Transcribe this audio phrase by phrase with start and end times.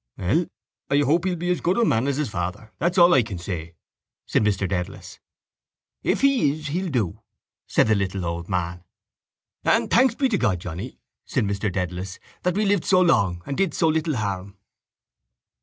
[0.17, 0.47] —Well,
[0.89, 2.71] I hope he'll be as good a man as his father.
[2.79, 3.75] That's all I can say,
[4.25, 5.19] said Mr Dedalus.
[6.01, 7.21] —If he is, he'll do,
[7.67, 8.83] said the little old man.
[9.63, 13.55] —And thanks be to God, Johnny, said Mr Dedalus, that we lived so long and
[13.55, 14.57] did so little harm.